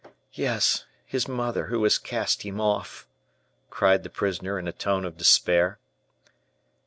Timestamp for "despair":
5.15-5.77